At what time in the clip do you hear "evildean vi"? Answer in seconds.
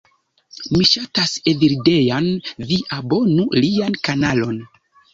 1.53-2.81